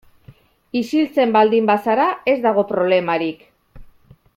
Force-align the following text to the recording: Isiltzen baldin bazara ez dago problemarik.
Isiltzen 0.79 1.35
baldin 1.35 1.69
bazara 1.71 2.09
ez 2.35 2.37
dago 2.47 2.67
problemarik. 2.75 3.49